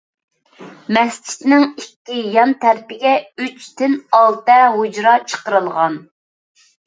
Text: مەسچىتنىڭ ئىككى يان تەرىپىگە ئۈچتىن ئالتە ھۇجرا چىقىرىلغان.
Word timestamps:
مەسچىتنىڭ 0.95 1.65
ئىككى 1.81 2.21
يان 2.37 2.55
تەرىپىگە 2.63 3.11
ئۈچتىن 3.45 3.93
ئالتە 4.21 4.57
ھۇجرا 4.79 5.13
چىقىرىلغان. 5.27 6.01